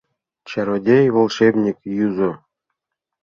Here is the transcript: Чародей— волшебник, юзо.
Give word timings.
Чародей— 0.49 1.05
волшебник, 1.15 1.77
юзо. 2.07 2.31